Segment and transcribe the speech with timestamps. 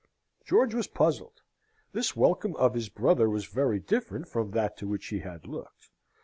[0.43, 1.41] George was puzzled.
[1.91, 5.91] This welcome of his brother was very different from that to which he had looked.